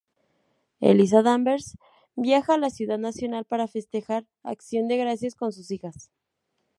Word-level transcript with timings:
Eliza 0.91 1.21
Danvers 1.21 1.77
viaja 2.15 2.55
a 2.55 2.69
Ciudad 2.71 2.97
Nacional 2.97 3.45
para 3.45 3.67
festejar 3.75 4.25
acción 4.41 4.87
de 4.87 4.97
gracias 4.97 5.35
con 5.35 5.51
sus 5.53 5.69
hijas. 5.69 6.09